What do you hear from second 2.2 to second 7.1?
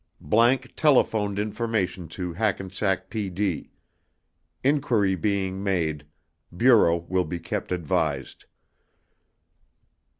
HACKENSACK PD. INQUIRY BEING MADE, BUREAU